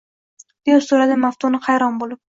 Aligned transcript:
deb 0.69 0.81
so`radi 0.87 1.19
Maftuna 1.27 1.63
hayron 1.67 2.01
bo`lib 2.05 2.23